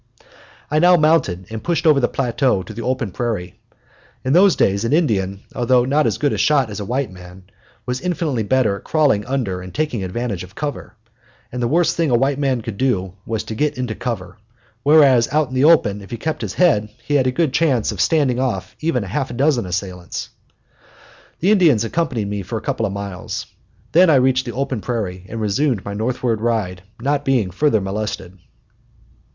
[0.71, 3.59] I now mounted and pushed over the plateau on to the open prairie.
[4.25, 7.43] In those days an Indian, although not as good a shot as a white man,
[7.85, 10.95] was infinitely better at crawling under and taking advantage of cover;
[11.51, 14.39] and the worst thing a white man could do was to get into cover,
[14.81, 17.91] whereas out in the open if he kept his head he had a good chance
[17.91, 20.29] of standing off even half a dozen assailants.
[21.41, 23.45] The Indians accompanied me for a couple of miles.
[23.91, 28.35] Then I reached the open prairie, and resumed my northward ride, not being further molested.